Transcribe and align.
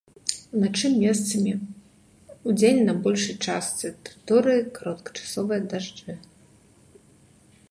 Уначы 0.59 0.87
месцамі, 1.03 1.53
удзень 2.53 2.81
на 2.89 2.93
большай 3.03 3.35
частцы 3.51 3.87
тэрыторыі 4.09 4.61
кароткачасовыя 4.79 5.61
дажджы. 5.75 6.13